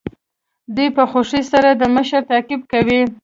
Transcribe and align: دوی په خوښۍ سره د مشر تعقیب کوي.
دوی 0.75 0.89
په 0.97 1.03
خوښۍ 1.11 1.43
سره 1.51 1.69
د 1.81 1.83
مشر 1.95 2.21
تعقیب 2.29 2.61
کوي. 2.71 3.01